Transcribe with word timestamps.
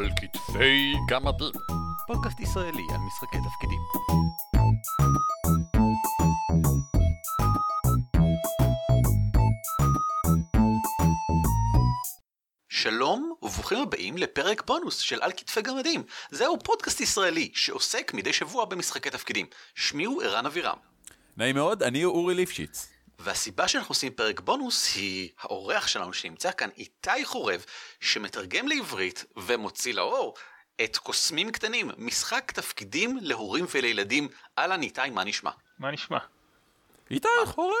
על 0.00 0.10
כתפי 0.16 0.94
גמדים. 1.08 1.52
פודקאסט 2.06 2.40
ישראלי 2.40 2.82
על 2.90 2.98
משחקי 2.98 3.36
תפקידים. 3.38 3.80
שלום 12.68 13.34
וברוכים 13.42 13.78
הבאים 13.78 14.18
לפרק 14.18 14.66
בונוס 14.66 14.98
של 14.98 15.22
על 15.22 15.32
כתפי 15.32 15.62
גמדים. 15.62 16.02
זהו 16.30 16.58
פודקאסט 16.64 17.00
ישראלי 17.00 17.50
שעוסק 17.54 18.14
מדי 18.14 18.32
שבוע 18.32 18.64
במשחקי 18.64 19.10
תפקידים. 19.10 19.46
שמי 19.74 20.04
הוא 20.04 20.22
ערן 20.22 20.46
אבירם. 20.46 20.76
נעים 21.36 21.56
מאוד, 21.56 21.82
אני 21.82 22.04
אורי 22.04 22.34
ליפשיץ. 22.34 22.88
והסיבה 23.22 23.68
שאנחנו 23.68 23.92
עושים 23.92 24.12
פרק 24.12 24.40
בונוס 24.40 24.96
היא 24.96 25.30
האורח 25.40 25.86
שלנו 25.86 26.12
שנמצא 26.12 26.52
כאן, 26.52 26.68
איתי 26.76 27.24
חורב, 27.24 27.64
שמתרגם 28.00 28.68
לעברית 28.68 29.24
ומוציא 29.36 29.94
לאור 29.94 30.34
את 30.84 30.96
קוסמים 30.96 31.52
קטנים, 31.52 31.90
משחק 31.98 32.52
תפקידים 32.52 33.18
להורים 33.22 33.66
ולילדים. 33.74 34.28
אהלן 34.58 34.82
איתי, 34.82 35.10
מה 35.10 35.24
נשמע? 35.24 35.50
מה 35.78 35.90
נשמע? 35.90 36.18
איתי 37.10 37.28
חורב! 37.44 37.74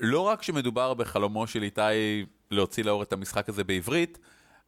לא 0.00 0.20
רק 0.20 0.42
שמדובר 0.42 0.94
בחלומו 0.94 1.46
של 1.46 1.62
איתי 1.62 2.26
להוציא 2.50 2.84
לאור 2.84 3.02
את 3.02 3.12
המשחק 3.12 3.48
הזה 3.48 3.64
בעברית, 3.64 4.18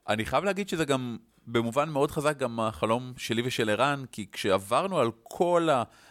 אני 0.08 0.24
חייב 0.24 0.44
להגיד 0.44 0.68
שזה 0.68 0.84
גם 0.84 1.16
במובן 1.46 1.88
מאוד 1.88 2.10
חזק 2.10 2.36
גם 2.36 2.60
החלום 2.60 3.12
שלי 3.16 3.42
ושל 3.44 3.70
ערן, 3.70 4.04
כי 4.12 4.26
כשעברנו 4.32 4.98
על 4.98 5.10
כל 5.22 5.68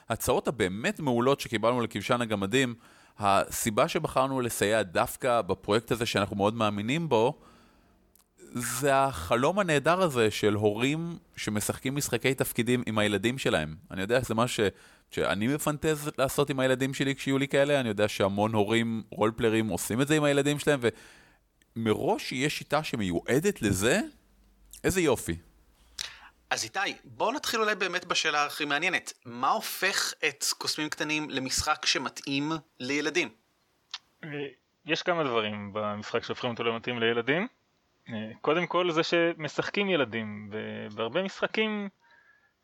ההצעות 0.10 0.48
הבאמת 0.48 1.00
מעולות 1.00 1.40
שקיבלנו 1.40 1.82
לכבשן 1.82 2.22
הגמדים, 2.22 2.76
הסיבה 3.18 3.88
שבחרנו 3.88 4.42
לסייע 4.42 4.84
דווקא 4.84 5.42
בפרויקט 5.42 5.92
הזה 5.92 6.06
שאנחנו 6.06 6.36
מאוד 6.36 6.54
מאמינים 6.54 7.10
בו, 7.10 7.40
זה 8.54 8.96
החלום 8.96 9.60
הנהדר 9.60 10.02
הזה 10.02 10.32
של 10.32 10.54
הורים 10.54 11.18
שמשחקים 11.36 11.96
משחקי 11.96 12.34
תפקידים 12.34 12.84
עם 12.86 12.98
הילדים 12.98 13.38
שלהם. 13.38 13.76
אני 13.92 14.02
יודע 14.02 14.24
שזה 14.24 14.34
משהו 14.34 14.64
שאני 15.12 15.48
מפנטז 15.48 16.10
לעשות 16.18 16.50
עם 16.50 16.60
הילדים 16.60 16.94
שלי 16.94 17.16
כשיהיו 17.16 17.38
לי 17.38 17.48
כאלה, 17.48 17.80
אני 17.80 17.90
יודע 17.90 18.08
שהמון 18.08 18.54
הורים 18.54 19.04
רולפלרים 19.10 19.68
עושים 19.68 20.02
את 20.02 20.08
זה 20.08 20.16
עם 20.16 20.24
הילדים 20.24 20.60
שלהם, 20.60 20.80
ומראש 21.76 22.32
יש 22.32 22.58
שיטה 22.58 22.84
שמיועדת 22.84 23.62
לזה, 23.62 24.00
איזה 24.84 25.02
יופי. 25.02 25.36
אז 26.50 26.64
איתי, 26.64 26.80
בואו 27.04 27.32
נתחיל 27.32 27.60
אולי 27.60 27.76
באמת 27.76 28.06
בשאלה 28.06 28.46
הכי 28.46 28.66
מעניינת. 28.66 29.14
מה 29.26 29.50
הופך 29.50 30.14
את 30.28 30.46
קוסמים 30.58 30.90
קטנים 30.90 31.30
למשחק 31.30 31.86
שמתאים 31.86 32.52
לילדים? 32.80 33.30
אה, 34.24 34.30
יש 34.86 35.04
כמה 35.04 35.24
דברים 35.24 35.74
במשחק 35.74 36.24
שהופכים 36.24 36.50
אותו 36.50 36.64
למתאים 36.64 37.00
לילדים. 37.00 37.48
אה, 38.14 38.32
קודם 38.42 38.68
כל 38.68 38.92
זה 38.92 39.04
שמשחקים 39.04 39.90
ילדים, 39.90 40.50
ובהרבה 40.52 41.24
משחקים, 41.24 41.90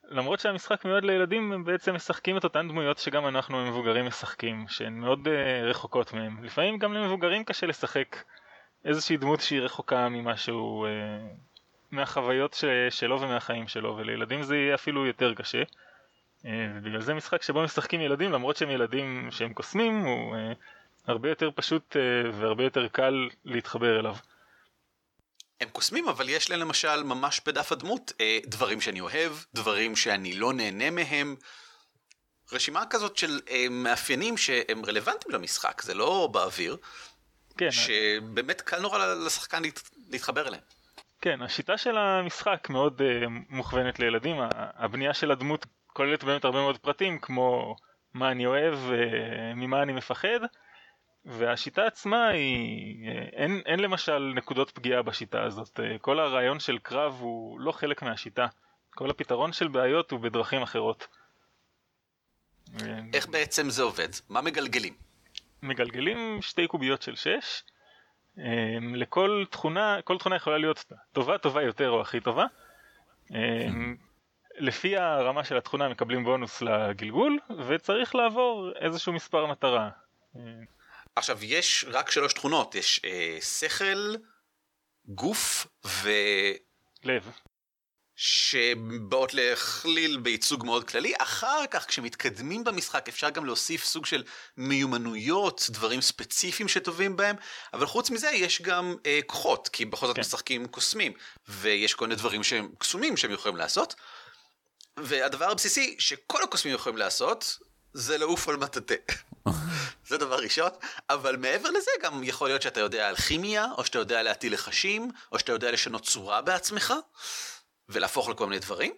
למרות 0.10 0.40
שהמשחק 0.40 0.86
מיועד 0.86 1.04
לילדים, 1.04 1.52
הם 1.52 1.64
בעצם 1.64 1.96
משחקים 1.96 2.38
את 2.38 2.44
אותן 2.44 2.68
דמויות 2.68 2.98
שגם 2.98 3.28
אנחנו 3.28 3.60
המבוגרים 3.60 4.06
משחקים, 4.06 4.66
שהן 4.68 4.94
מאוד 4.94 5.28
uh, 5.28 5.30
רחוקות 5.64 6.14
מהם. 6.14 6.44
לפעמים 6.44 6.78
גם 6.78 6.94
למבוגרים 6.94 7.44
קשה 7.44 7.68
לשחק 7.68 8.18
איזושהי 8.86 9.18
דמות 9.18 9.42
שהיא 9.42 9.62
רחוקה 9.62 10.10
ממשהו, 10.10 10.86
uh, 10.86 11.36
מהחוויות 11.92 12.64
שלו 12.90 13.22
ומהחיים 13.22 13.68
שלו, 13.68 13.98
ולילדים 13.98 14.44
זה 14.44 14.56
יהיה 14.58 14.76
אפילו 14.76 15.06
יותר 15.06 15.34
קשה. 15.34 15.62
Uh, 15.62 16.48
ובגלל 16.76 17.02
זה 17.02 17.14
משחק 17.14 17.42
שבו 17.42 17.64
משחקים 17.64 18.02
ילדים, 18.02 18.32
למרות 18.32 18.58
שהם 18.58 18.70
ילדים 18.70 19.28
שהם 19.32 19.54
קוסמים, 19.54 20.06
הוא 20.06 20.36
הרבה 21.08 21.30
יותר 21.30 21.50
פשוט 21.56 21.96
והרבה 22.34 22.64
יותר 22.64 22.88
קל 22.88 23.30
להתחבר 23.46 24.00
אליו. 24.00 24.16
הם 25.62 25.70
קוסמים 25.70 26.08
אבל 26.08 26.30
יש 26.30 26.50
להם 26.50 26.60
למשל 26.60 27.04
ממש 27.04 27.42
בדף 27.46 27.72
הדמות 27.72 28.14
אה, 28.22 28.40
דברים 28.46 28.82
שאני 28.82 29.02
אוהב, 29.02 29.32
דברים 29.54 29.96
שאני 29.96 30.34
לא 30.34 30.54
נהנה 30.54 30.90
מהם. 30.90 31.36
רשימה 32.52 32.84
כזאת 32.90 33.18
של 33.18 33.40
אה, 33.50 33.66
מאפיינים 33.70 34.38
שהם 34.38 34.86
רלוונטיים 34.86 35.36
למשחק, 35.36 35.82
זה 35.82 35.94
לא 35.94 36.30
באוויר. 36.32 36.78
כן. 37.58 37.72
שבאמת 37.72 38.62
קל 38.62 38.80
נורא 38.80 39.06
לשחקן 39.26 39.64
להת, 39.64 39.80
להתחבר 40.10 40.48
אליהם. 40.48 40.64
כן, 41.22 41.42
השיטה 41.42 41.78
של 41.78 41.98
המשחק 41.98 42.68
מאוד 42.70 43.02
uh, 43.02 43.30
מוכוונת 43.50 44.00
לילדים, 44.00 44.38
הבנייה 44.54 45.14
של 45.14 45.32
הדמות 45.32 45.66
כוללת 45.88 46.24
באמת 46.24 46.46
הרבה 46.46 46.62
מאוד 46.62 46.78
פרטים 46.78 47.20
כמו 47.20 47.76
מה 48.14 48.32
אני 48.32 48.46
אוהב, 48.46 48.74
uh, 48.74 48.94
ממה 49.56 49.82
אני 49.82 49.94
מפחד. 49.94 50.40
והשיטה 51.26 51.86
עצמה 51.86 52.28
היא, 52.28 53.10
אין, 53.34 53.62
אין 53.66 53.80
למשל 53.80 54.32
נקודות 54.36 54.72
פגיעה 54.72 55.02
בשיטה 55.02 55.44
הזאת, 55.44 55.80
כל 56.02 56.20
הרעיון 56.20 56.60
של 56.60 56.78
קרב 56.78 57.18
הוא 57.20 57.60
לא 57.60 57.72
חלק 57.72 58.02
מהשיטה, 58.02 58.48
כל 58.96 59.10
הפתרון 59.10 59.54
של 59.54 59.68
בעיות 59.68 60.12
הוא 60.12 60.20
בדרכים 60.20 60.62
אחרות. 60.62 61.08
איך 63.14 63.28
בעצם 63.28 63.70
זה 63.70 63.84
עובד? 63.84 64.08
מה 64.30 64.42
מגלגלים? 64.42 64.94
מגלגלים 65.64 66.42
שתי 66.42 66.68
קוביות 66.68 67.02
של 67.02 67.16
6, 67.16 67.64
לכל 68.94 69.44
תכונה, 69.50 70.02
כל 70.04 70.18
תכונה 70.18 70.36
יכולה 70.36 70.58
להיות 70.58 70.86
טובה, 71.12 71.38
טובה 71.38 71.62
יותר 71.62 71.90
או 71.90 72.02
הכי 72.02 72.20
טובה. 72.20 72.46
לפי 74.58 74.98
הרמה 74.98 75.44
של 75.44 75.58
התכונה 75.58 75.90
מקבלים 75.90 76.24
בונוס 76.24 76.62
לגלגול, 76.62 77.40
וצריך 77.68 78.16
לעבור 78.16 78.72
איזשהו 78.80 79.14
מספר 79.14 79.46
מטרה. 79.46 79.90
עכשיו 81.16 81.44
יש 81.44 81.86
רק 81.88 82.12
שלוש 82.12 82.34
תכונות 82.34 82.76
יש 82.76 83.02
אה, 83.06 83.38
שכל 83.42 84.16
גוף 85.06 85.68
ו... 85.86 86.10
לב. 87.04 87.32
שבאות 88.16 89.34
להכליל 89.34 90.18
בייצוג 90.18 90.66
מאוד 90.66 90.90
כללי 90.90 91.14
אחר 91.18 91.68
כך 91.72 91.86
כשמתקדמים 91.88 92.64
במשחק 92.64 93.08
אפשר 93.08 93.30
גם 93.30 93.46
להוסיף 93.46 93.86
סוג 93.86 94.06
של 94.06 94.24
מיומנויות 94.58 95.68
דברים 95.70 96.02
ספציפיים 96.02 96.70
שטובים 96.70 97.16
בהם 97.16 97.36
אבל 97.74 97.86
חוץ 97.86 98.10
מזה 98.10 98.30
יש 98.30 98.62
גם 98.62 98.96
אה, 99.06 99.20
כוחות 99.26 99.68
כי 99.68 99.86
בכל 99.86 100.08
זאת 100.08 100.16
כן. 100.16 100.22
משחקים 100.22 100.68
קוסמים 100.68 101.14
ויש 101.48 101.94
כל 101.94 102.06
מיני 102.06 102.16
דברים 102.16 102.44
שהם 102.44 102.70
קסומים 102.78 103.18
שהם 103.18 103.32
יכולים 103.32 103.58
לעשות. 103.58 103.96
והדבר 104.98 105.52
הבסיסי 105.52 105.96
שכל 106.00 106.44
הקוסמים 106.44 106.76
יכולים 106.76 106.98
לעשות 106.98 107.60
זה 107.94 108.18
לעוף 108.18 108.50
על 108.50 108.58
מטאטה. 108.58 108.96
זה 110.08 110.18
דבר 110.18 110.36
ראשון, 110.36 110.70
אבל 111.10 111.36
מעבר 111.36 111.72
לזה 111.72 111.92
גם 112.02 112.24
יכול 112.24 112.50
להיות 112.50 112.62
שאתה 112.62 112.80
יודע 112.80 113.08
על 113.10 113.16
כימיה, 113.16 113.68
או 113.78 113.86
שאתה 113.86 114.00
יודע 114.00 114.24
להטיל 114.24 114.54
לחשים, 114.54 115.12
או 115.32 115.40
שאתה 115.40 115.52
יודע 115.52 115.72
לשנות 115.72 116.04
צורה 116.04 116.42
בעצמך, 116.42 116.94
ולהפוך 117.90 118.30
לכל 118.30 118.48
מיני 118.48 118.60
דברים, 118.60 118.94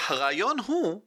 והרעיון 0.00 0.58
הוא 0.66 1.02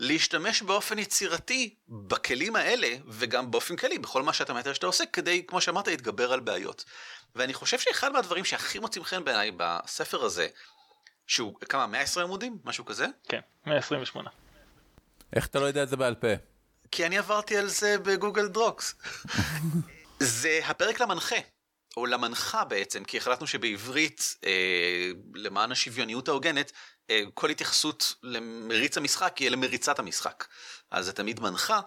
להשתמש 0.00 0.62
באופן 0.62 0.98
יצירתי 0.98 1.74
בכלים 1.88 2.56
האלה, 2.56 2.88
וגם 3.08 3.50
באופן 3.50 3.76
כללי, 3.76 3.98
בכל 3.98 4.22
מה 4.22 4.32
שאתה 4.32 4.54
מתאר 4.54 4.72
שאתה 4.72 4.86
עושה, 4.86 5.06
כדי, 5.06 5.46
כמו 5.46 5.60
שאמרת, 5.60 5.88
להתגבר 5.88 6.32
על 6.32 6.40
בעיות. 6.40 6.84
ואני 7.34 7.54
חושב 7.54 7.78
שאחד 7.78 8.12
מהדברים 8.12 8.44
שהכי 8.44 8.78
מוצאים 8.78 9.04
חן 9.04 9.24
בעיניי 9.24 9.50
בספר 9.56 10.24
הזה, 10.24 10.48
שהוא 11.26 11.54
כמה 11.60 11.86
120 11.86 12.26
עמודים 12.26 12.58
משהו 12.64 12.84
כזה 12.84 13.06
כן 13.28 13.40
128 13.66 14.30
איך 15.32 15.46
אתה 15.46 15.60
לא 15.60 15.64
יודע 15.64 15.82
את 15.82 15.88
זה 15.88 15.96
בעל 15.96 16.14
פה? 16.14 16.28
כי 16.92 17.06
אני 17.06 17.18
עברתי 17.18 17.56
על 17.56 17.68
זה 17.68 17.98
בגוגל 17.98 18.48
דרוקס. 18.48 18.94
זה 20.20 20.60
הפרק 20.64 21.00
למנחה, 21.00 21.36
או 21.96 22.06
למנחה 22.06 22.64
בעצם, 22.64 23.04
כי 23.04 23.18
החלטנו 23.18 23.46
שבעברית, 23.46 24.36
אה, 24.44 25.10
למען 25.34 25.72
השוויוניות 25.72 26.28
ההוגנת, 26.28 26.72
אה, 27.10 27.22
כל 27.34 27.50
התייחסות 27.50 28.14
למריץ 28.22 28.96
המשחק 28.96 29.40
יהיה 29.40 29.50
למריצת 29.50 29.98
המשחק. 29.98 30.46
אז 30.90 31.04
זה 31.04 31.12
תמיד 31.12 31.40
מנחה, 31.40 31.80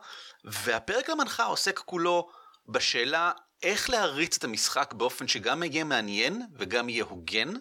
והפרק 0.45 1.09
למנחה 1.09 1.43
עוסק 1.43 1.79
כולו 1.79 2.29
בשאלה 2.67 3.31
איך 3.63 3.89
להריץ 3.89 4.37
את 4.37 4.43
המשחק 4.43 4.93
באופן 4.93 5.27
שגם 5.27 5.63
יהיה 5.63 5.83
מעניין 5.83 6.41
וגם 6.59 6.89
יהיה 6.89 7.03
הוגן, 7.03 7.53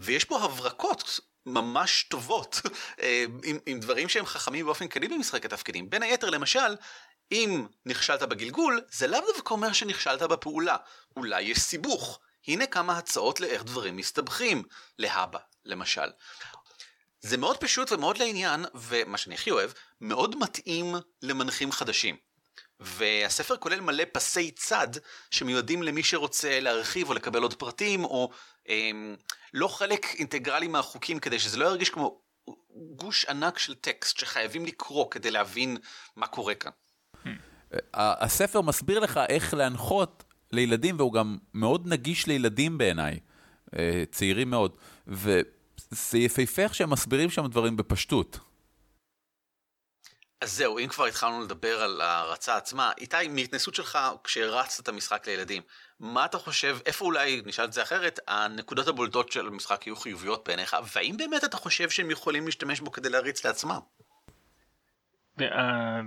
ויש 0.00 0.24
פה 0.24 0.44
הברקות 0.44 1.20
ממש 1.46 2.02
טובות 2.08 2.60
אה, 3.02 3.24
עם, 3.44 3.58
עם 3.66 3.80
דברים 3.80 4.08
שהם 4.08 4.26
חכמים 4.26 4.66
באופן 4.66 4.88
כללי 4.88 5.08
במשחק 5.08 5.44
התפקידים. 5.44 5.90
בין 5.90 6.02
היתר 6.02 6.30
למשל, 6.30 6.76
אם 7.32 7.66
נכשלת 7.86 8.22
בגלגול, 8.22 8.80
זה 8.92 9.06
לאו 9.06 9.20
דווקא 9.34 9.54
אומר 9.54 9.72
שנכשלת 9.72 10.22
בפעולה. 10.22 10.76
אולי 11.16 11.42
יש 11.42 11.58
סיבוך. 11.58 12.20
הנה 12.48 12.66
כמה 12.66 12.98
הצעות 12.98 13.40
לאיך 13.40 13.64
דברים 13.64 13.96
מסתבכים, 13.96 14.62
להבא, 14.98 15.38
למשל. 15.64 16.10
זה 17.20 17.36
מאוד 17.36 17.56
פשוט 17.56 17.92
ומאוד 17.92 18.18
לעניין, 18.18 18.64
ומה 18.74 19.18
שאני 19.18 19.34
הכי 19.34 19.50
אוהב, 19.50 19.70
מאוד 20.00 20.36
מתאים 20.36 20.94
למנחים 21.22 21.72
חדשים. 21.72 22.16
והספר 22.80 23.56
כולל 23.56 23.80
מלא 23.80 24.04
פסי 24.12 24.50
צד 24.50 24.88
שמיועדים 25.30 25.82
למי 25.82 26.02
שרוצה 26.02 26.60
להרחיב 26.60 27.08
או 27.08 27.14
לקבל 27.14 27.42
עוד 27.42 27.54
פרטים, 27.54 28.04
או 28.04 28.30
לא 29.54 29.68
חלק 29.68 30.06
אינטגרלי 30.14 30.68
מהחוקים 30.68 31.18
כדי 31.18 31.38
שזה 31.38 31.56
לא 31.56 31.64
ירגיש 31.64 31.90
כמו 31.90 32.20
גוש 32.96 33.24
ענק 33.24 33.58
של 33.58 33.74
טקסט 33.74 34.18
שחייבים 34.18 34.66
לקרוא 34.66 35.10
כדי 35.10 35.30
להבין 35.30 35.76
מה 36.16 36.26
קורה 36.26 36.54
כאן. 36.54 36.70
הספר 37.94 38.60
מסביר 38.60 38.98
לך 38.98 39.20
איך 39.28 39.54
להנחות 39.54 40.24
לילדים, 40.52 40.98
והוא 40.98 41.12
גם 41.12 41.38
מאוד 41.54 41.86
נגיש 41.86 42.26
לילדים 42.26 42.78
בעיניי, 42.78 43.18
אה, 43.78 44.04
צעירים 44.10 44.50
מאוד, 44.50 44.76
וזה 45.06 46.18
יפהפה 46.18 46.62
איך 46.62 46.74
שהם 46.74 46.90
מסבירים 46.90 47.30
שם 47.30 47.46
דברים 47.46 47.76
בפשטות. 47.76 48.38
אז 50.40 50.52
זהו, 50.52 50.78
אם 50.78 50.88
כבר 50.88 51.04
התחלנו 51.04 51.40
לדבר 51.40 51.82
על 51.82 52.00
ההרצה 52.00 52.56
עצמה, 52.56 52.92
איתי, 52.98 53.28
מהתנסות 53.28 53.74
שלך 53.74 53.98
כשהרצת 54.24 54.82
את 54.82 54.88
המשחק 54.88 55.26
לילדים, 55.26 55.62
מה 56.02 56.24
אתה 56.24 56.38
חושב, 56.38 56.78
איפה 56.86 57.04
אולי, 57.04 57.42
נשאל 57.46 57.64
את 57.64 57.72
זה 57.72 57.82
אחרת, 57.82 58.20
הנקודות 58.28 58.88
הבולטות 58.88 59.32
של 59.32 59.46
המשחק 59.46 59.86
יהיו 59.86 59.96
חיוביות 59.96 60.48
בעיניך, 60.48 60.76
והאם 60.94 61.16
באמת 61.16 61.44
אתה 61.44 61.56
חושב 61.56 61.90
שהם 61.90 62.10
יכולים 62.10 62.46
להשתמש 62.46 62.80
בו 62.80 62.92
כדי 62.92 63.08
להריץ 63.08 63.44
לעצמם? 63.44 63.78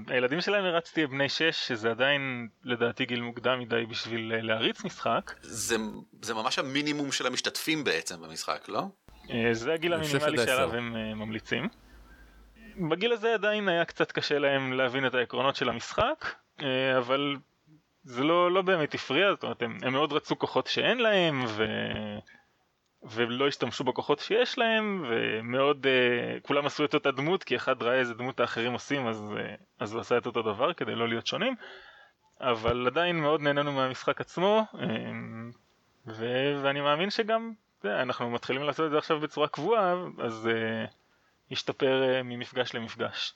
הילדים 0.07 0.42
שלהם 0.42 0.65
הרצתי 0.65 1.07
בני 1.07 1.30
6, 1.30 1.42
שזה 1.68 1.92
עדיין 1.92 2.47
לדעתי 2.63 3.06
גיל 3.06 3.21
מוקדם 3.21 3.59
מדי 3.59 3.86
בשביל 3.86 4.33
אה, 4.36 4.42
להריץ 4.42 4.83
משחק. 4.83 5.33
זה, 5.42 5.75
זה 6.21 6.33
ממש 6.33 6.59
המינימום 6.59 7.12
של 7.12 7.27
המשתתפים 7.27 7.83
בעצם 7.83 8.21
במשחק, 8.21 8.69
לא? 8.69 8.83
אה, 9.31 9.50
זה 9.53 9.74
הגיל 9.74 9.94
המינימלי 9.94 10.38
שעליו 10.45 10.75
הם 10.75 10.95
אה, 10.95 11.13
ממליצים. 11.13 11.68
בגיל 12.89 13.13
הזה 13.13 13.33
עדיין 13.33 13.69
היה 13.69 13.86
קצת 13.86 14.12
קשה 14.12 14.39
להם 14.39 14.74
להבין 14.74 15.07
את 15.07 15.15
העקרונות 15.15 15.56
של 15.56 15.69
המשחק, 15.69 16.25
אבל 16.97 17.36
זה 18.06 18.24
לא, 18.24 18.52
לא 18.52 18.62
באמת 18.62 18.94
הפריע, 18.94 19.34
זאת 19.34 19.44
אומרת 19.44 19.62
הם, 19.62 19.78
הם 19.84 19.94
מאוד 19.94 20.13
רצו 20.13 20.40
כוחות 20.40 20.68
שאין 20.68 20.98
להם 20.98 21.46
ו... 21.48 21.66
ולא 23.04 23.48
השתמשו 23.48 23.84
בכוחות 23.84 24.19
שיש 24.19 24.57
להם 24.57 25.06
ומאוד 25.10 25.86
uh, 25.86 26.42
כולם 26.48 26.66
עשו 26.66 26.86
את 26.86 26.94
אותה 26.94 27.12
דמות 27.12 27.44
כי 27.44 27.56
אחד 27.56 27.84
ראה 27.84 28.00
איזה 28.00 28.13
דמות 28.13 28.40
האחרים 28.40 28.74
עושים 28.74 29.07
אז, 29.07 29.34
uh, 29.36 29.63
אז 29.80 29.94
הוא 29.94 30.02
עשה 30.02 30.18
את 30.18 30.25
אותו 30.25 30.42
דבר 30.42 30.74
כדי 30.74 30.96
לא 30.96 31.07
להיות 31.07 31.28
שונים 31.28 31.56
אבל 32.42 32.88
עדיין 32.88 33.19
מאוד 33.19 33.42
נהנינו 33.42 33.72
מהמשחק 33.72 34.22
עצמו 34.22 34.63
um, 34.74 34.78
ו- 36.07 36.60
ואני 36.63 36.81
מאמין 36.81 37.10
שגם 37.10 37.54
זה, 37.81 38.02
אנחנו 38.02 38.30
מתחילים 38.30 38.63
לעשות 38.63 38.86
את 38.86 38.92
זה 38.92 38.98
עכשיו 38.98 39.19
בצורה 39.19 39.48
קבועה 39.48 39.94
אז 40.19 40.50
uh, 40.52 40.92
ישתפר 41.52 42.04
uh, 42.04 42.24
ממפגש 42.24 42.75
למפגש. 42.75 43.34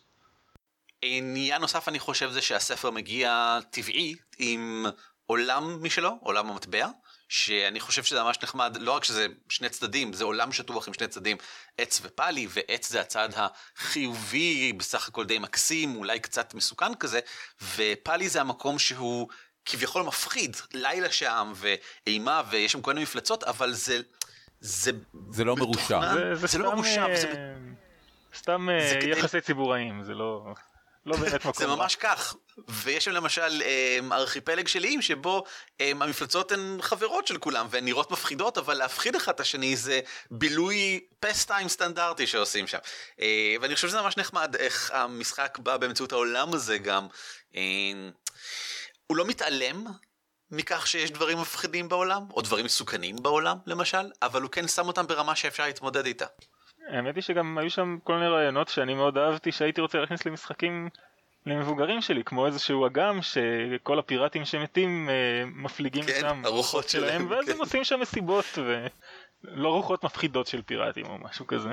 עניין 1.01 1.61
נוסף 1.61 1.87
אני 1.87 1.99
חושב 1.99 2.31
זה 2.31 2.41
שהספר 2.41 2.91
מגיע 2.91 3.59
טבעי 3.69 4.15
עם 4.37 4.85
עולם 5.25 5.83
משלו, 5.83 6.17
עולם 6.21 6.49
המטבע, 6.49 6.87
שאני 7.29 7.79
חושב 7.79 8.03
שזה 8.03 8.23
ממש 8.23 8.37
נחמד, 8.43 8.77
לא 8.79 8.91
רק 8.91 9.03
שזה 9.03 9.27
שני 9.49 9.69
צדדים, 9.69 10.13
זה 10.13 10.23
עולם 10.23 10.51
שטוח 10.51 10.87
עם 10.87 10.93
שני 10.93 11.07
צדדים, 11.07 11.37
עץ 11.77 11.99
ופאלי, 12.03 12.47
ועץ 12.49 12.89
זה 12.89 13.01
הצד 13.01 13.29
החיובי, 13.35 14.73
בסך 14.73 15.07
הכל 15.07 15.25
די 15.25 15.39
מקסים, 15.39 15.95
אולי 15.95 16.19
קצת 16.19 16.53
מסוכן 16.53 16.95
כזה, 16.95 17.19
ופאלי 17.75 18.29
זה 18.29 18.41
המקום 18.41 18.79
שהוא 18.79 19.27
כביכול 19.65 20.03
מפחיד, 20.03 20.57
לילה 20.73 21.11
שם, 21.11 21.53
ואימה, 21.55 22.41
ויש 22.49 22.71
שם 22.71 22.81
כל 22.81 22.91
מיני 22.91 23.03
מפלצות, 23.03 23.43
אבל 23.43 23.73
זה... 23.73 23.99
זה, 24.61 24.91
זה 25.31 25.43
לא 25.43 25.55
מרושע. 25.55 26.13
זה, 26.13 26.35
זה, 26.35 26.47
זה 26.47 26.57
לא 26.57 26.75
מרושע. 26.75 27.05
אה, 27.05 27.15
זה... 27.15 27.53
סתם 28.35 28.67
זה 28.79 28.99
אה, 29.01 29.09
יחסי 29.09 29.31
כדי... 29.31 29.41
ציבוריים, 29.41 30.03
זה 30.03 30.13
לא... 30.13 30.53
לא 31.05 31.17
באמת 31.17 31.45
מקום. 31.45 31.53
זה 31.57 31.67
ממש 31.67 31.95
כך, 31.95 32.35
ויש 32.67 33.05
שם 33.05 33.11
למשל 33.11 33.61
אמ, 33.65 34.13
ארכיפלג 34.13 34.67
של 34.67 34.83
איים 34.83 35.01
שבו 35.01 35.43
אמ, 35.79 36.01
המפלצות 36.01 36.51
הן 36.51 36.77
חברות 36.81 37.27
של 37.27 37.37
כולם 37.37 37.67
והן 37.69 37.85
נראות 37.85 38.11
מפחידות, 38.11 38.57
אבל 38.57 38.73
להפחיד 38.73 39.15
אחד 39.15 39.33
את 39.33 39.39
השני 39.39 39.75
זה 39.75 39.99
בילוי 40.31 40.99
פסטיים 41.19 41.69
סטנדרטי 41.69 42.27
שעושים 42.27 42.67
שם. 42.67 42.77
אה, 43.21 43.55
ואני 43.61 43.75
חושב 43.75 43.87
שזה 43.87 44.01
ממש 44.01 44.17
נחמד 44.17 44.55
איך 44.55 44.91
המשחק 44.93 45.57
בא 45.61 45.77
באמצעות 45.77 46.11
העולם 46.11 46.53
הזה 46.53 46.77
גם. 46.77 47.07
אמ, 47.55 48.11
הוא 49.07 49.17
לא 49.17 49.25
מתעלם 49.25 49.85
מכך 50.51 50.87
שיש 50.87 51.11
דברים 51.11 51.37
מפחידים 51.41 51.89
בעולם, 51.89 52.23
או 52.33 52.41
דברים 52.41 52.65
מסוכנים 52.65 53.15
בעולם 53.21 53.57
למשל, 53.65 54.11
אבל 54.21 54.41
הוא 54.41 54.51
כן 54.51 54.67
שם 54.67 54.87
אותם 54.87 55.07
ברמה 55.07 55.35
שאפשר 55.35 55.65
להתמודד 55.65 56.05
איתה. 56.05 56.25
האמת 56.89 57.15
היא 57.15 57.21
שגם 57.21 57.57
היו 57.57 57.69
שם 57.69 57.97
כל 58.03 58.13
מיני 58.13 58.27
רעיונות 58.27 58.67
שאני 58.67 58.93
מאוד 58.93 59.17
אהבתי 59.17 59.51
שהייתי 59.51 59.81
רוצה 59.81 59.99
להכניס 59.99 60.25
למשחקים 60.25 60.89
למבוגרים 61.45 62.01
שלי 62.01 62.23
כמו 62.23 62.45
איזשהו 62.45 62.87
אגם 62.87 63.19
שכל 63.21 63.99
הפיראטים 63.99 64.45
שמתים 64.45 65.09
אה, 65.09 65.43
מפליגים 65.45 66.03
כן, 66.03 66.19
שם 66.21 66.41
הרוחות 66.45 66.89
שלהם 66.89 67.29
ואז 67.29 67.45
כן. 67.45 67.51
הם 67.51 67.59
עושים 67.59 67.83
שם 67.83 67.99
מסיבות 67.99 68.45
ולא 68.57 69.69
רוחות 69.69 70.03
מפחידות 70.03 70.47
של 70.47 70.61
פיראטים 70.61 71.05
או 71.05 71.17
משהו 71.17 71.47
כזה. 71.47 71.69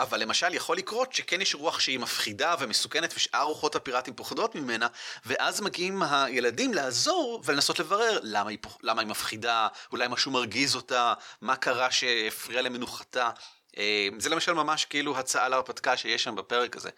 אבל 0.00 0.20
למשל 0.20 0.54
יכול 0.54 0.76
לקרות 0.76 1.12
שכן 1.12 1.40
יש 1.40 1.54
רוח 1.54 1.80
שהיא 1.80 1.98
מפחידה 1.98 2.54
ומסוכנת 2.58 3.12
ושאר 3.16 3.42
רוחות 3.42 3.76
הפיראטים 3.76 4.14
פוחדות 4.14 4.54
ממנה 4.54 4.86
ואז 5.26 5.60
מגיעים 5.60 6.02
הילדים 6.02 6.74
לעזור 6.74 7.42
ולנסות 7.44 7.78
לברר 7.78 8.18
למה 8.22 8.50
היא, 8.50 8.58
למה 8.82 9.00
היא 9.00 9.08
מפחידה, 9.08 9.68
אולי 9.92 10.08
משהו 10.10 10.30
מרגיז 10.30 10.76
אותה, 10.76 11.14
מה 11.40 11.56
קרה 11.56 11.90
שהפריע 11.90 12.62
למנוחתה. 12.62 13.30
אה, 13.78 14.08
זה 14.18 14.28
למשל 14.28 14.52
ממש 14.52 14.84
כאילו 14.84 15.18
הצעה 15.18 15.48
להרפתקה 15.48 15.96
שיש 15.96 16.24
שם 16.24 16.36
בפרק 16.36 16.76
הזה. 16.76 16.90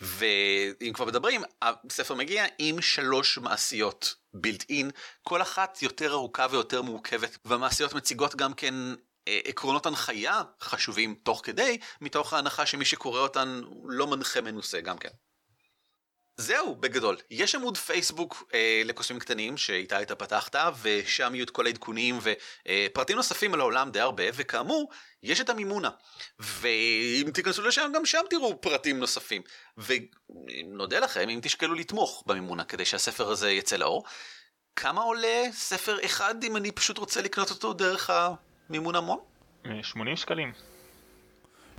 ואם 0.00 0.92
כבר 0.94 1.04
מדברים, 1.04 1.42
הספר 1.62 2.14
מגיע 2.14 2.44
עם 2.58 2.82
שלוש 2.82 3.38
מעשיות 3.38 4.14
בילט 4.34 4.64
אין, 4.68 4.90
כל 5.22 5.42
אחת 5.42 5.82
יותר 5.82 6.12
ארוכה 6.12 6.46
ויותר 6.50 6.82
מורכבת, 6.82 7.38
והמעשיות 7.44 7.92
מציגות 7.92 8.36
גם 8.36 8.54
כן 8.54 8.74
עקרונות 9.26 9.86
הנחיה 9.86 10.42
חשובים 10.60 11.14
תוך 11.22 11.40
כדי, 11.44 11.78
מתוך 12.00 12.32
ההנחה 12.32 12.66
שמי 12.66 12.84
שקורא 12.84 13.20
אותן 13.20 13.60
לא 13.84 14.06
מנחה 14.06 14.40
מנוסה 14.40 14.80
גם 14.80 14.98
כן. 14.98 15.08
זהו 16.36 16.74
בגדול 16.74 17.16
יש 17.30 17.54
עמוד 17.54 17.78
פייסבוק 17.78 18.44
אה, 18.54 18.82
לקוסמים 18.84 19.20
קטנים 19.20 19.56
שאיתה 19.56 20.02
אתה 20.02 20.14
פתחת 20.14 20.56
ושם 20.82 21.34
יהיו 21.34 21.44
את 21.44 21.50
כל 21.50 21.66
העדכונים 21.66 22.18
ופרטים 22.22 23.16
נוספים 23.16 23.54
על 23.54 23.60
העולם 23.60 23.90
די 23.90 24.00
הרבה 24.00 24.24
וכאמור 24.34 24.90
יש 25.22 25.40
את 25.40 25.50
המימונה 25.50 25.90
ואם 26.38 27.30
תיכנסו 27.34 27.62
לשם 27.62 27.90
גם 27.94 28.06
שם 28.06 28.20
תראו 28.30 28.60
פרטים 28.60 28.98
נוספים 28.98 29.42
ונודה 29.78 30.98
לכם 30.98 31.28
אם 31.28 31.40
תשקלו 31.42 31.74
לתמוך 31.74 32.22
במימונה 32.26 32.64
כדי 32.64 32.84
שהספר 32.84 33.30
הזה 33.30 33.50
יצא 33.50 33.76
לאור. 33.76 34.04
כמה 34.76 35.02
עולה 35.02 35.42
ספר 35.52 36.04
אחד 36.04 36.44
אם 36.44 36.56
אני 36.56 36.72
פשוט 36.72 36.98
רוצה 36.98 37.22
לקנות 37.22 37.50
אותו 37.50 37.72
דרך 37.72 38.10
המימון 38.68 38.94
המון? 38.94 39.18
80 39.82 40.16
שקלים. 40.16 40.52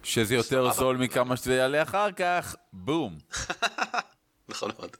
שזה 0.03 0.35
יותר 0.35 0.71
זול 0.71 0.97
מכמה 0.97 1.37
שזה 1.37 1.55
יעלה 1.55 1.83
אחר 1.83 2.11
כך, 2.11 2.55
בום. 2.73 3.17
נכון 4.49 4.71
מאוד. 4.77 4.95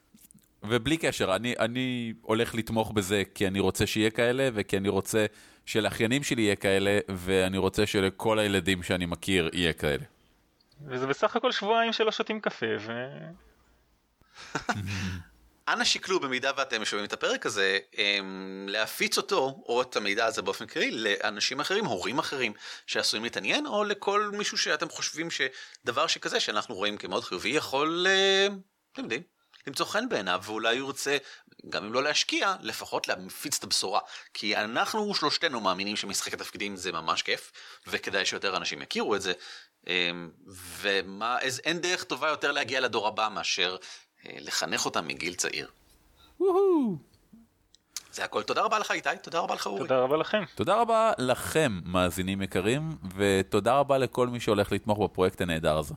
ובלי 0.63 0.97
קשר, 0.97 1.35
אני, 1.35 1.53
אני 1.59 2.13
הולך 2.21 2.55
לתמוך 2.55 2.91
בזה 2.91 3.23
כי 3.35 3.47
אני 3.47 3.59
רוצה 3.59 3.87
שיהיה 3.87 4.09
כאלה, 4.09 4.49
וכי 4.53 4.77
אני 4.77 4.89
רוצה 4.89 5.25
שלאחיינים 5.65 6.23
שלי 6.23 6.41
יהיה 6.41 6.55
כאלה, 6.55 6.99
ואני 7.09 7.57
רוצה 7.57 7.85
שלכל 7.85 8.39
הילדים 8.39 8.83
שאני 8.83 9.05
מכיר 9.05 9.49
יהיה 9.53 9.73
כאלה. 9.73 10.03
וזה 10.87 11.07
בסך 11.07 11.35
הכל 11.35 11.51
שבועיים 11.51 11.93
שלא 11.93 12.11
שותים 12.11 12.39
קפה, 12.39 12.65
ו... 12.79 12.91
אנא 15.67 15.84
שקלו 15.84 16.20
במידה 16.20 16.51
ואתם 16.58 16.86
שומעים 16.86 17.08
את 17.08 17.13
הפרק 17.13 17.46
הזה, 17.46 17.79
אמ, 17.98 18.65
להפיץ 18.70 19.17
אותו, 19.17 19.63
או 19.65 19.82
את 19.82 19.96
המידע 19.96 20.25
הזה 20.25 20.41
באופן 20.41 20.67
כללי, 20.67 20.91
לאנשים 20.91 21.60
אחרים, 21.60 21.86
הורים 21.86 22.20
אחרים 22.20 22.53
שעשויים 22.88 23.24
להתעניין, 23.24 23.65
או 23.65 23.84
לכל 23.84 24.32
מישהו 24.34 24.58
שאתם 24.58 24.89
חושבים 24.89 25.27
שדבר 25.32 26.08
שכזה 26.08 26.39
שאנחנו 26.39 26.75
רואים 26.75 26.98
כמאוד 26.98 27.24
חיובי 27.24 27.50
יכול, 27.50 28.05
אה, 28.10 28.48
אתם 28.93 29.03
יודעים, 29.03 29.22
למצוא 29.67 29.86
חן 29.86 30.10
בעיניו, 30.10 30.41
ואולי 30.43 30.77
הוא 30.77 30.88
ירצה, 30.88 31.17
גם 31.70 31.86
אם 31.86 31.93
לא 31.93 32.03
להשקיע, 32.03 32.55
לפחות 32.62 33.08
להפיץ 33.08 33.58
את 33.58 33.63
הבשורה. 33.63 34.00
כי 34.34 34.55
אנחנו 34.55 35.15
שלושתנו 35.15 35.60
מאמינים 35.60 35.96
שמשחק 35.96 36.34
התפקידים 36.34 36.75
זה 36.75 36.91
ממש 36.91 37.22
כיף, 37.22 37.51
וכדאי 37.88 38.25
שיותר 38.25 38.58
אנשים 38.58 38.82
יכירו 38.82 39.15
את 39.15 39.22
זה. 39.22 39.34
אמ, 39.88 40.29
ומה, 40.48 41.38
אז 41.41 41.62
אין 41.63 41.82
דרך 41.82 42.03
טובה 42.03 42.29
יותר 42.29 42.51
להגיע 42.51 42.79
לדור 42.79 43.08
הבא 43.08 43.29
מאשר 43.32 43.77
לחנך 44.25 44.85
אותם 44.85 45.07
מגיל 45.07 45.33
צעיר. 45.33 45.67
זה 48.11 48.23
הכל. 48.23 48.43
תודה 48.43 48.61
רבה 48.61 48.79
לך 48.79 48.91
איתי, 48.91 49.09
תודה 49.21 49.39
רבה 49.39 49.55
לך 49.55 49.67
אורי. 49.67 49.79
תודה 49.79 49.99
רבה 49.99 50.17
לכם. 50.17 50.43
תודה 50.55 50.75
רבה 50.75 51.11
לכם, 51.17 51.79
מאזינים 51.85 52.41
יקרים, 52.41 52.89
ותודה 53.15 53.79
רבה 53.79 53.97
לכל 53.97 54.27
מי 54.27 54.39
שהולך 54.39 54.71
לתמוך 54.71 54.99
בפרויקט 54.99 55.41
הנהדר 55.41 55.77
הזה. 55.77 55.93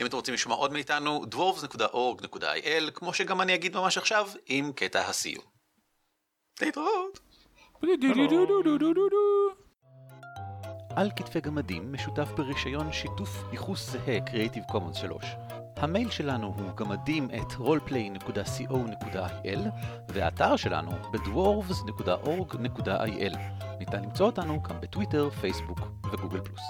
אם 0.00 0.06
אתם 0.06 0.16
רוצים 0.16 0.34
לשמוע 0.34 0.56
עוד 0.56 0.72
מאיתנו, 0.72 1.24
dwarves.org.il, 1.34 2.90
כמו 2.94 3.14
שגם 3.14 3.40
אני 3.40 3.54
אגיד 3.54 3.76
ממש 3.76 3.98
עכשיו, 3.98 4.28
עם 4.46 4.72
קטע 4.72 5.00
הסיום. 5.08 5.44
להתראות. 6.60 7.20
על 10.96 11.10
כתפי 11.16 11.40
גמדים 11.40 11.92
משותף 11.92 12.28
ברישיון 12.36 12.92
שיתוף 12.92 13.30
ייחוס 13.52 13.90
זהה 13.90 14.18
Creative 14.18 14.72
Commons 14.72 14.98
3. 14.98 15.24
המייל 15.82 16.10
שלנו 16.10 16.46
הוא 16.46 16.76
גמדים 16.76 17.28
את 17.30 17.52
roleplay.co.il 17.52 19.58
והאתר 20.08 20.56
שלנו 20.56 20.90
בדוורבס.org.il. 21.12 23.38
ניתן 23.78 24.02
למצוא 24.02 24.26
אותנו 24.26 24.62
גם 24.62 24.80
בטוויטר, 24.80 25.30
פייסבוק 25.30 25.80
וגוגל 26.12 26.40
פלוס. 26.40 26.62